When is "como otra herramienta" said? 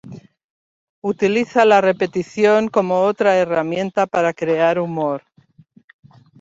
2.69-4.07